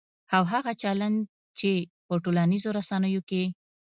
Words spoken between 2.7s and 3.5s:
رسنیو کې